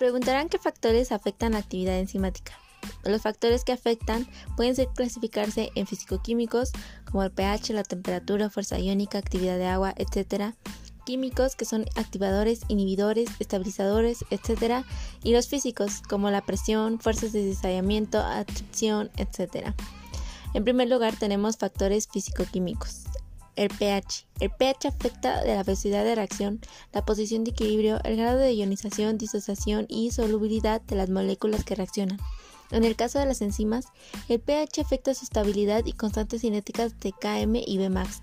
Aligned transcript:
preguntarán 0.00 0.48
qué 0.48 0.58
factores 0.58 1.12
afectan 1.12 1.52
la 1.52 1.58
actividad 1.58 1.98
enzimática. 1.98 2.58
Los 3.04 3.20
factores 3.20 3.64
que 3.64 3.72
afectan 3.72 4.26
pueden 4.56 4.74
ser 4.74 4.88
clasificarse 4.96 5.72
en 5.74 5.86
físico-químicos, 5.86 6.72
como 7.04 7.22
el 7.22 7.30
pH, 7.30 7.74
la 7.74 7.84
temperatura, 7.84 8.48
fuerza 8.48 8.78
iónica, 8.78 9.18
actividad 9.18 9.58
de 9.58 9.66
agua, 9.66 9.92
etc. 9.98 10.54
Químicos, 11.04 11.54
que 11.54 11.66
son 11.66 11.84
activadores, 11.96 12.62
inhibidores, 12.68 13.28
estabilizadores, 13.40 14.24
etc. 14.30 14.86
Y 15.22 15.34
los 15.34 15.48
físicos, 15.48 16.00
como 16.08 16.30
la 16.30 16.40
presión, 16.40 16.98
fuerzas 16.98 17.32
de 17.32 17.44
desayamiento, 17.44 18.20
atracción, 18.20 19.10
etc. 19.18 19.74
En 20.54 20.64
primer 20.64 20.88
lugar 20.88 21.14
tenemos 21.14 21.58
factores 21.58 22.08
físico-químicos. 22.08 23.09
El 23.60 23.68
pH. 23.68 24.26
El 24.40 24.48
pH 24.48 24.88
afecta 24.88 25.42
de 25.42 25.54
la 25.54 25.62
velocidad 25.62 26.02
de 26.02 26.14
reacción, 26.14 26.60
la 26.94 27.04
posición 27.04 27.44
de 27.44 27.50
equilibrio, 27.50 28.00
el 28.04 28.16
grado 28.16 28.38
de 28.38 28.54
ionización, 28.54 29.18
disociación 29.18 29.84
y 29.86 30.12
solubilidad 30.12 30.80
de 30.80 30.96
las 30.96 31.10
moléculas 31.10 31.62
que 31.62 31.74
reaccionan. 31.74 32.18
En 32.70 32.84
el 32.84 32.96
caso 32.96 33.18
de 33.18 33.26
las 33.26 33.42
enzimas, 33.42 33.84
el 34.30 34.40
pH 34.40 34.80
afecta 34.80 35.12
su 35.12 35.24
estabilidad 35.24 35.84
y 35.84 35.92
constantes 35.92 36.40
cinéticas 36.40 36.98
de 37.00 37.12
Km 37.12 37.62
y 37.66 37.76
Bmax. 37.76 38.22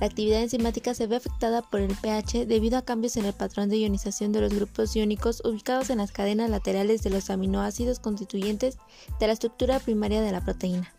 La 0.00 0.06
actividad 0.06 0.42
enzimática 0.42 0.92
se 0.92 1.06
ve 1.06 1.16
afectada 1.16 1.62
por 1.62 1.80
el 1.80 1.96
pH 1.96 2.44
debido 2.44 2.76
a 2.76 2.84
cambios 2.84 3.16
en 3.16 3.24
el 3.24 3.32
patrón 3.32 3.70
de 3.70 3.78
ionización 3.78 4.32
de 4.32 4.42
los 4.42 4.52
grupos 4.52 4.94
iónicos 4.94 5.40
ubicados 5.46 5.88
en 5.88 5.96
las 5.96 6.12
cadenas 6.12 6.50
laterales 6.50 7.02
de 7.02 7.08
los 7.08 7.30
aminoácidos 7.30 8.00
constituyentes 8.00 8.76
de 9.18 9.28
la 9.28 9.32
estructura 9.32 9.80
primaria 9.80 10.20
de 10.20 10.32
la 10.32 10.44
proteína. 10.44 10.92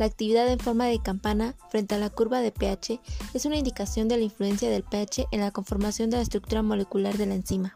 La 0.00 0.06
actividad 0.06 0.48
en 0.48 0.58
forma 0.58 0.86
de 0.86 0.98
campana 0.98 1.54
frente 1.68 1.94
a 1.94 1.98
la 1.98 2.08
curva 2.08 2.40
de 2.40 2.52
pH 2.52 3.02
es 3.34 3.44
una 3.44 3.56
indicación 3.56 4.08
de 4.08 4.16
la 4.16 4.22
influencia 4.22 4.70
del 4.70 4.82
pH 4.82 5.26
en 5.30 5.40
la 5.40 5.50
conformación 5.50 6.08
de 6.08 6.16
la 6.16 6.22
estructura 6.22 6.62
molecular 6.62 7.18
de 7.18 7.26
la 7.26 7.34
enzima. 7.34 7.74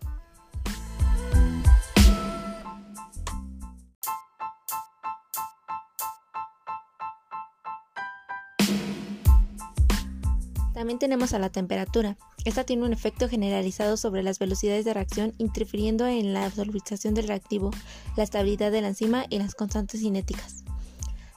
También 10.72 10.98
tenemos 10.98 11.34
a 11.34 11.39
la 11.39 11.50
temperatura. 11.50 12.17
Esta 12.47 12.64
tiene 12.64 12.86
un 12.86 12.95
efecto 12.95 13.28
generalizado 13.28 13.98
sobre 13.98 14.22
las 14.22 14.39
velocidades 14.39 14.86
de 14.86 14.95
reacción, 14.95 15.34
interfiriendo 15.36 16.06
en 16.06 16.33
la 16.33 16.50
solubilización 16.50 17.12
del 17.12 17.28
reactivo, 17.28 17.70
la 18.17 18.22
estabilidad 18.22 18.72
de 18.72 18.80
la 18.80 18.89
enzima 18.89 19.27
y 19.28 19.39
las 19.39 19.55
constantes 19.55 20.00
cinéticas. 20.00 20.64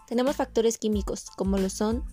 Tenemos 0.08 0.36
factores 0.36 0.78
químicos, 0.78 1.26
como 1.36 1.58
lo 1.58 1.70
son 1.70 2.04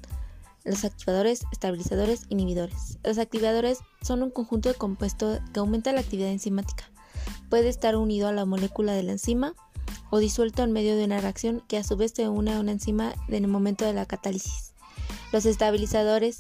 los 0.64 0.84
activadores, 0.84 1.42
estabilizadores, 1.52 2.26
inhibidores. 2.28 2.98
Los 3.04 3.18
activadores 3.18 3.78
son 4.02 4.22
un 4.22 4.30
conjunto 4.30 4.68
de 4.68 4.74
compuestos 4.74 5.40
que 5.52 5.60
aumenta 5.60 5.92
la 5.92 6.00
actividad 6.00 6.30
enzimática. 6.30 6.90
Puede 7.50 7.68
estar 7.68 7.96
unido 7.96 8.28
a 8.28 8.32
la 8.32 8.46
molécula 8.46 8.92
de 8.92 9.02
la 9.02 9.12
enzima 9.12 9.54
o 10.10 10.18
disuelto 10.18 10.62
en 10.62 10.72
medio 10.72 10.96
de 10.96 11.04
una 11.04 11.20
reacción 11.20 11.62
que 11.68 11.76
a 11.76 11.84
su 11.84 11.96
vez 11.96 12.12
se 12.14 12.28
une 12.28 12.52
a 12.52 12.60
una 12.60 12.72
enzima 12.72 13.14
en 13.28 13.44
el 13.44 13.48
momento 13.48 13.84
de 13.84 13.92
la 13.92 14.06
catálisis. 14.06 14.72
Los 15.32 15.46
estabilizadores 15.46 16.38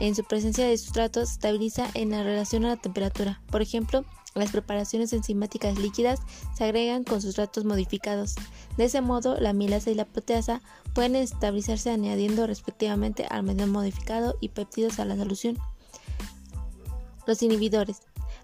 en 0.00 0.14
su 0.14 0.24
presencia 0.24 0.66
de 0.66 0.76
sustratos 0.78 1.32
estabiliza 1.32 1.88
en 1.94 2.10
la 2.10 2.22
relación 2.22 2.64
a 2.64 2.68
la 2.68 2.76
temperatura. 2.76 3.40
Por 3.50 3.62
ejemplo, 3.62 4.04
las 4.34 4.50
preparaciones 4.50 5.12
enzimáticas 5.12 5.78
líquidas 5.78 6.20
se 6.56 6.64
agregan 6.64 7.04
con 7.04 7.20
sustratos 7.20 7.64
modificados. 7.64 8.34
De 8.76 8.84
ese 8.84 9.00
modo, 9.00 9.38
la 9.40 9.52
milasa 9.52 9.90
y 9.90 9.94
la 9.94 10.04
proteasa 10.04 10.62
pueden 10.94 11.16
estabilizarse 11.16 11.90
añadiendo 11.90 12.46
respectivamente 12.46 13.26
almidón 13.28 13.70
modificado 13.70 14.36
y 14.40 14.50
péptidos 14.50 14.98
a 14.98 15.04
la 15.04 15.16
solución. 15.16 15.58
Los 17.26 17.42
inhibidores. 17.42 18.00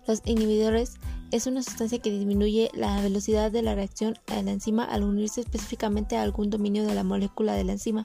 Los 0.07 0.23
inhibidores 0.25 0.95
es 1.31 1.47
una 1.47 1.63
sustancia 1.63 1.99
que 1.99 2.11
disminuye 2.11 2.71
la 2.75 3.01
velocidad 3.01 3.51
de 3.51 3.63
la 3.63 3.75
reacción 3.75 4.19
a 4.27 4.43
la 4.43 4.53
enzima 4.53 4.85
al 4.85 5.03
unirse 5.03 5.41
específicamente 5.41 6.17
a 6.17 6.23
algún 6.23 6.51
dominio 6.51 6.87
de 6.87 6.95
la 6.95 7.05
molécula 7.05 7.55
de 7.55 7.65
la 7.65 7.73
enzima. 7.73 8.05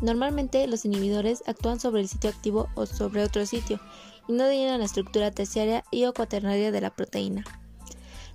Normalmente 0.00 0.66
los 0.68 0.84
inhibidores 0.84 1.42
actúan 1.46 1.80
sobre 1.80 2.02
el 2.02 2.08
sitio 2.08 2.30
activo 2.30 2.68
o 2.74 2.86
sobre 2.86 3.24
otro 3.24 3.44
sitio 3.46 3.80
y 4.28 4.32
no 4.32 4.44
dañan 4.44 4.78
la 4.78 4.84
estructura 4.84 5.30
terciaria 5.32 5.82
y 5.90 6.04
o 6.04 6.12
cuaternaria 6.12 6.70
de 6.70 6.80
la 6.80 6.90
proteína. 6.90 7.44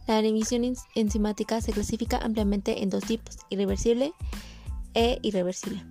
La 0.07 0.19
inhibición 0.19 0.75
enzimática 0.95 1.61
se 1.61 1.71
clasifica 1.71 2.17
ampliamente 2.17 2.83
en 2.83 2.89
dos 2.89 3.05
tipos, 3.05 3.37
irreversible 3.49 4.13
e 4.93 5.19
irreversible. 5.21 5.85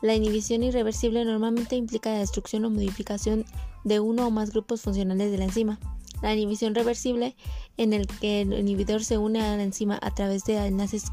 La 0.00 0.14
inhibición 0.14 0.62
irreversible 0.62 1.24
normalmente 1.24 1.76
implica 1.76 2.10
la 2.10 2.18
destrucción 2.20 2.64
o 2.64 2.70
modificación 2.70 3.44
de 3.84 4.00
uno 4.00 4.26
o 4.26 4.30
más 4.30 4.50
grupos 4.50 4.82
funcionales 4.82 5.30
de 5.30 5.38
la 5.38 5.44
enzima. 5.44 5.78
La 6.22 6.34
inhibición 6.34 6.74
reversible, 6.74 7.36
en 7.76 7.92
el 7.92 8.06
que 8.06 8.40
el 8.40 8.52
inhibidor 8.54 9.04
se 9.04 9.18
une 9.18 9.40
a 9.40 9.56
la 9.56 9.62
enzima 9.62 9.98
a 10.00 10.14
través 10.14 10.44
de 10.44 10.56
enlaces 10.56 11.04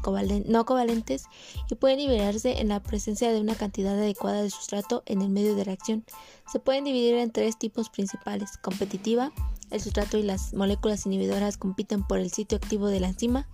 no 0.46 0.64
covalentes 0.64 1.24
y 1.70 1.74
puede 1.74 1.96
liberarse 1.96 2.60
en 2.60 2.68
la 2.68 2.82
presencia 2.82 3.30
de 3.30 3.40
una 3.40 3.54
cantidad 3.54 3.94
adecuada 3.94 4.42
de 4.42 4.50
sustrato 4.50 5.02
en 5.06 5.20
el 5.20 5.28
medio 5.28 5.54
de 5.54 5.64
reacción. 5.64 6.04
Se 6.50 6.58
pueden 6.58 6.84
dividir 6.84 7.14
en 7.16 7.32
tres 7.32 7.58
tipos 7.58 7.90
principales: 7.90 8.56
competitiva, 8.62 9.32
el 9.70 9.80
sustrato 9.80 10.16
y 10.16 10.22
las 10.22 10.54
moléculas 10.54 11.04
inhibidoras 11.06 11.56
compiten 11.56 12.06
por 12.06 12.18
el 12.18 12.30
sitio 12.30 12.56
activo 12.56 12.88
de 12.88 13.00
la 13.00 13.08
enzima, 13.08 13.46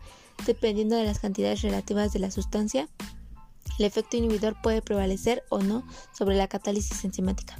dependiendo 0.46 0.96
de 0.96 1.04
las 1.04 1.18
cantidades 1.18 1.62
relativas 1.62 2.12
de 2.12 2.20
la 2.20 2.30
sustancia. 2.30 2.88
El 3.78 3.86
efecto 3.86 4.16
inhibidor 4.16 4.60
puede 4.62 4.82
prevalecer 4.82 5.42
o 5.48 5.60
no 5.60 5.84
sobre 6.12 6.36
la 6.36 6.48
catálisis 6.48 7.04
enzimática. 7.04 7.56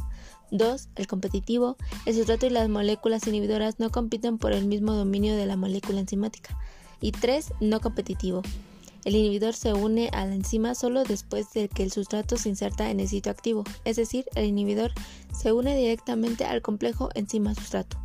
2. 0.51 0.89
El 0.97 1.07
competitivo. 1.07 1.77
El 2.07 2.15
sustrato 2.15 2.47
y 2.47 2.51
las 2.51 2.69
moléculas 2.69 3.27
inhibidoras 3.27 3.79
no 3.79 3.91
compiten 3.91 4.39
por 4.39 4.53
el 4.53 4.67
mismo 4.67 4.93
dominio 4.93 5.37
de 5.37 5.47
la 5.47 5.57
molécula 5.57 6.01
enzimática. 6.01 6.57
Y 7.01 7.13
3. 7.13 7.53
No 7.61 7.81
competitivo. 7.81 8.43
El 9.05 9.17
inhibidor 9.17 9.55
se 9.55 9.73
une 9.73 10.11
a 10.13 10.27
la 10.27 10.35
enzima 10.35 10.75
solo 10.75 11.05
después 11.05 11.53
de 11.55 11.69
que 11.69 11.83
el 11.83 11.91
sustrato 11.91 12.37
se 12.37 12.51
inserta 12.51 12.91
en 12.91 13.01
el 13.01 13.09
sitio 13.09 13.33
activo, 13.33 13.65
es 13.85 13.97
decir, 13.97 14.27
el 14.35 14.45
inhibidor 14.45 14.93
se 15.33 15.53
une 15.53 15.75
directamente 15.75 16.45
al 16.45 16.61
complejo 16.61 17.09
enzima-sustrato. 17.15 17.97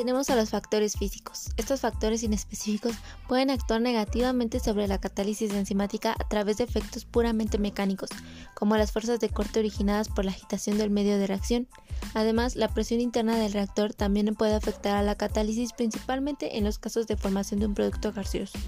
Tenemos 0.00 0.30
a 0.30 0.36
los 0.36 0.48
factores 0.48 0.96
físicos. 0.96 1.50
Estos 1.58 1.80
factores 1.80 2.22
inespecíficos 2.22 2.94
pueden 3.28 3.50
actuar 3.50 3.82
negativamente 3.82 4.58
sobre 4.58 4.88
la 4.88 4.96
catálisis 4.96 5.52
enzimática 5.52 6.16
a 6.18 6.26
través 6.26 6.56
de 6.56 6.64
efectos 6.64 7.04
puramente 7.04 7.58
mecánicos, 7.58 8.08
como 8.54 8.78
las 8.78 8.92
fuerzas 8.92 9.20
de 9.20 9.28
corte 9.28 9.60
originadas 9.60 10.08
por 10.08 10.24
la 10.24 10.30
agitación 10.30 10.78
del 10.78 10.88
medio 10.88 11.18
de 11.18 11.26
reacción. 11.26 11.68
Además, 12.14 12.56
la 12.56 12.68
presión 12.68 13.02
interna 13.02 13.36
del 13.36 13.52
reactor 13.52 13.92
también 13.92 14.34
puede 14.34 14.54
afectar 14.54 14.96
a 14.96 15.02
la 15.02 15.16
catálisis 15.16 15.74
principalmente 15.74 16.56
en 16.56 16.64
los 16.64 16.78
casos 16.78 17.06
de 17.06 17.18
formación 17.18 17.60
de 17.60 17.66
un 17.66 17.74
producto 17.74 18.10
gaseoso. 18.10 18.58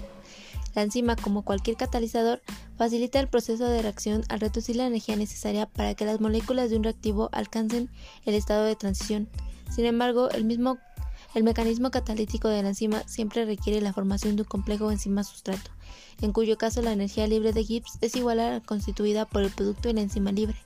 La 0.75 0.83
enzima, 0.83 1.15
como 1.15 1.41
cualquier 1.41 1.77
catalizador, 1.77 2.43
facilita 2.77 3.19
el 3.19 3.27
proceso 3.27 3.67
de 3.67 3.81
reacción 3.81 4.23
al 4.29 4.39
reducir 4.39 4.75
la 4.75 4.85
energía 4.85 5.15
necesaria 5.15 5.65
para 5.65 5.95
que 5.95 6.05
las 6.05 6.21
moléculas 6.21 6.69
de 6.69 6.77
un 6.77 6.83
reactivo 6.83 7.29
alcancen 7.31 7.89
el 8.25 8.35
estado 8.35 8.65
de 8.65 8.75
transición. 8.75 9.27
Sin 9.71 9.85
embargo, 9.85 10.29
el 10.29 10.45
mismo 10.45 10.77
el 11.33 11.43
mecanismo 11.43 11.91
catalítico 11.91 12.47
de 12.47 12.61
la 12.61 12.69
enzima 12.69 13.07
siempre 13.07 13.45
requiere 13.45 13.81
la 13.81 13.93
formación 13.93 14.35
de 14.35 14.43
un 14.43 14.47
complejo 14.47 14.91
enzima-sustrato, 14.91 15.71
en 16.21 16.31
cuyo 16.31 16.57
caso 16.57 16.81
la 16.81 16.93
energía 16.93 17.27
libre 17.27 17.53
de 17.53 17.63
Gibbs 17.63 17.97
es 18.01 18.15
igual 18.15 18.39
a 18.39 18.51
la 18.51 18.59
constituida 18.61 19.25
por 19.25 19.41
el 19.43 19.51
producto 19.51 19.87
de 19.87 19.95
la 19.95 20.01
enzima 20.01 20.31
libre. 20.31 20.57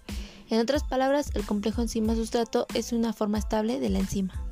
En 0.49 0.59
otras 0.59 0.83
palabras, 0.83 1.31
el 1.33 1.45
complejo 1.45 1.81
enzima-sustrato 1.81 2.67
es 2.73 2.93
una 2.93 3.13
forma 3.13 3.37
estable 3.37 3.79
de 3.79 3.89
la 3.89 3.99
enzima. 3.99 4.46